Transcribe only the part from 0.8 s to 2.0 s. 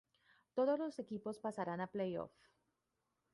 equipos pasaran a